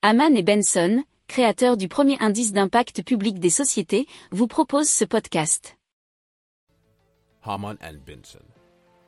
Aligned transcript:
Haman 0.00 0.36
et 0.36 0.44
Benson, 0.44 1.02
créateurs 1.26 1.76
du 1.76 1.88
premier 1.88 2.16
indice 2.20 2.52
d'impact 2.52 3.02
public 3.02 3.40
des 3.40 3.50
sociétés, 3.50 4.06
vous 4.30 4.46
proposent 4.46 4.88
ce 4.88 5.04
podcast. 5.04 5.76
Haman 7.42 7.76
and 7.82 7.96
Benson, 8.06 8.44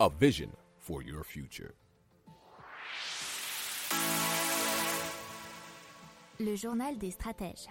a 0.00 0.08
vision 0.18 0.48
for 0.78 1.02
your 1.02 1.26
future. 1.26 1.72
Le 6.40 6.56
journal 6.56 6.96
des 6.96 7.10
stratèges. 7.10 7.68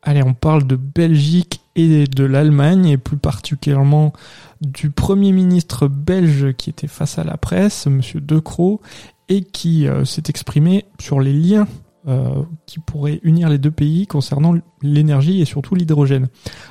Allez, 0.00 0.22
on 0.22 0.32
parle 0.32 0.66
de 0.66 0.76
Belgique 0.76 1.60
et 1.76 2.06
de 2.06 2.24
l'Allemagne, 2.24 2.86
et 2.86 2.96
plus 2.96 3.18
particulièrement 3.18 4.14
du 4.62 4.88
Premier 4.88 5.32
ministre 5.32 5.86
belge 5.86 6.54
qui 6.54 6.70
était 6.70 6.86
face 6.86 7.18
à 7.18 7.24
la 7.24 7.36
presse, 7.36 7.86
Monsieur 7.88 8.22
De 8.22 8.38
Croo, 8.38 8.80
et 9.28 9.42
qui 9.42 9.86
euh, 9.86 10.06
s'est 10.06 10.24
exprimé 10.28 10.86
sur 10.98 11.20
les 11.20 11.34
liens 11.34 11.68
euh, 12.06 12.42
qui 12.66 12.80
pourraient 12.80 13.18
unir 13.22 13.48
les 13.48 13.56
deux 13.56 13.70
pays 13.70 14.06
concernant 14.06 14.54
l'énergie 14.82 15.40
et 15.40 15.46
surtout 15.46 15.74
l'hydrogène. 15.74 16.28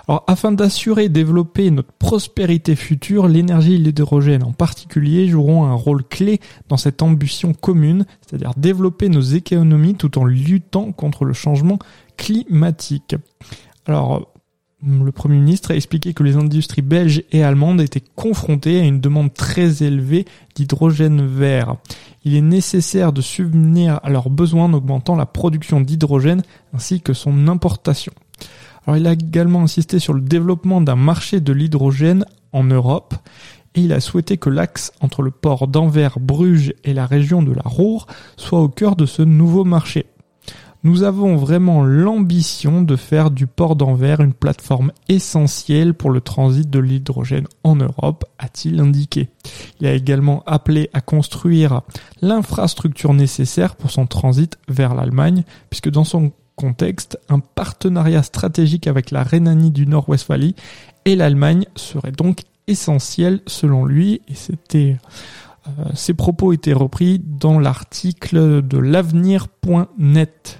Alors 0.07 0.23
afin 0.27 0.51
d'assurer 0.51 1.05
et 1.05 1.09
développer 1.09 1.71
notre 1.71 1.91
prospérité 1.91 2.75
future, 2.75 3.27
l'énergie 3.27 3.73
et 3.73 3.77
l'hydrogène 3.79 4.43
en 4.43 4.51
particulier 4.51 5.27
joueront 5.27 5.65
un 5.65 5.73
rôle 5.73 6.03
clé 6.03 6.39
dans 6.69 6.77
cette 6.77 7.01
ambition 7.01 7.53
commune, 7.53 8.05
c'est-à-dire 8.21 8.51
développer 8.57 9.09
nos 9.09 9.21
économies 9.21 9.95
tout 9.95 10.19
en 10.19 10.25
luttant 10.25 10.91
contre 10.91 11.25
le 11.25 11.33
changement 11.33 11.79
climatique. 12.15 13.15
Alors 13.87 14.33
le 14.85 15.11
Premier 15.11 15.39
ministre 15.39 15.71
a 15.71 15.75
expliqué 15.75 16.13
que 16.13 16.23
les 16.23 16.35
industries 16.35 16.81
belges 16.81 17.23
et 17.31 17.43
allemandes 17.43 17.81
étaient 17.81 18.03
confrontées 18.15 18.81
à 18.81 18.83
une 18.83 18.99
demande 18.99 19.33
très 19.33 19.83
élevée 19.83 20.25
d'hydrogène 20.55 21.25
vert. 21.25 21.77
Il 22.25 22.35
est 22.35 22.41
nécessaire 22.41 23.11
de 23.13 23.21
subvenir 23.21 23.99
à 24.03 24.09
leurs 24.09 24.29
besoins 24.29 24.65
en 24.65 24.73
augmentant 24.73 25.15
la 25.15 25.25
production 25.25 25.81
d'hydrogène 25.81 26.43
ainsi 26.73 27.01
que 27.01 27.13
son 27.13 27.47
importation. 27.47 28.13
Alors 28.85 28.97
il 28.97 29.07
a 29.07 29.13
également 29.13 29.63
insisté 29.63 29.99
sur 29.99 30.13
le 30.13 30.21
développement 30.21 30.81
d'un 30.81 30.95
marché 30.95 31.39
de 31.39 31.53
l'hydrogène 31.53 32.25
en 32.51 32.63
Europe 32.63 33.15
et 33.75 33.81
il 33.81 33.93
a 33.93 33.99
souhaité 33.99 34.37
que 34.37 34.49
l'axe 34.49 34.91
entre 35.01 35.21
le 35.21 35.31
port 35.31 35.67
d'Anvers, 35.67 36.19
Bruges 36.19 36.73
et 36.83 36.93
la 36.93 37.05
région 37.05 37.41
de 37.41 37.51
la 37.51 37.63
Ruhr 37.65 38.07
soit 38.37 38.61
au 38.61 38.69
cœur 38.69 38.95
de 38.95 39.05
ce 39.05 39.21
nouveau 39.21 39.63
marché. 39.63 40.05
Nous 40.85 41.03
avons 41.03 41.37
vraiment 41.37 41.85
l'ambition 41.85 42.81
de 42.81 42.97
faire 42.97 43.31
du 43.31 43.47
port 43.47 43.77
d'Anvers 43.77 44.19
une 44.19 44.33
plateforme 44.33 44.91
essentielle 45.07 45.93
pour 45.93 46.09
le 46.09 46.19
transit 46.19 46.69
de 46.69 46.79
l'hydrogène 46.79 47.47
en 47.63 47.77
Europe, 47.77 48.25
a-t-il 48.37 48.81
indiqué. 48.81 49.29
Il 49.79 49.87
a 49.87 49.93
également 49.93 50.43
appelé 50.45 50.89
à 50.91 50.99
construire 50.99 51.83
l'infrastructure 52.21 53.13
nécessaire 53.13 53.77
pour 53.77 53.91
son 53.91 54.07
transit 54.07 54.57
vers 54.67 54.93
l'Allemagne, 54.93 55.45
puisque 55.69 55.89
dans 55.89 56.03
son 56.03 56.33
contexte, 56.57 57.17
un 57.29 57.39
partenariat 57.39 58.21
stratégique 58.21 58.87
avec 58.87 59.09
la 59.09 59.23
Rhénanie 59.23 59.71
du 59.71 59.87
Nord-Westphalie 59.87 60.55
et 61.05 61.15
l'Allemagne 61.15 61.65
serait 61.77 62.11
donc 62.11 62.41
essentiel 62.67 63.39
selon 63.47 63.85
lui, 63.85 64.21
et 64.27 64.35
c'était 64.35 64.97
euh, 65.67 65.85
ces 65.93 66.13
propos 66.13 66.51
étaient 66.51 66.73
repris 66.73 67.19
dans 67.19 67.57
l'article 67.57 68.61
de 68.61 68.77
l'avenir.net. 68.77 70.59